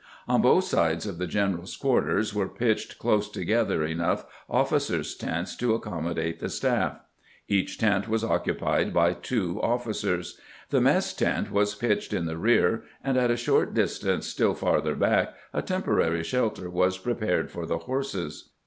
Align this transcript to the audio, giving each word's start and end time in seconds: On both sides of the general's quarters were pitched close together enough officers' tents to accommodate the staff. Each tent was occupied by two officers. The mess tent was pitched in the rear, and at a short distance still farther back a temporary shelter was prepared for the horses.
On 0.27 0.41
both 0.41 0.63
sides 0.63 1.05
of 1.05 1.19
the 1.19 1.27
general's 1.27 1.77
quarters 1.77 2.33
were 2.33 2.47
pitched 2.49 2.97
close 2.97 3.29
together 3.29 3.83
enough 3.85 4.25
officers' 4.49 5.13
tents 5.13 5.55
to 5.57 5.75
accommodate 5.75 6.39
the 6.39 6.49
staff. 6.49 6.99
Each 7.47 7.77
tent 7.77 8.07
was 8.07 8.23
occupied 8.23 8.95
by 8.95 9.13
two 9.13 9.61
officers. 9.61 10.39
The 10.71 10.81
mess 10.81 11.13
tent 11.13 11.51
was 11.51 11.75
pitched 11.75 12.13
in 12.13 12.25
the 12.25 12.37
rear, 12.39 12.81
and 13.03 13.15
at 13.15 13.29
a 13.29 13.37
short 13.37 13.75
distance 13.75 14.25
still 14.25 14.55
farther 14.55 14.95
back 14.95 15.35
a 15.53 15.61
temporary 15.61 16.23
shelter 16.23 16.67
was 16.67 16.97
prepared 16.97 17.51
for 17.51 17.67
the 17.67 17.77
horses. 17.77 18.49